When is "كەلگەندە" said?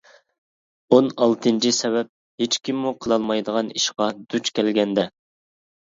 4.57-5.07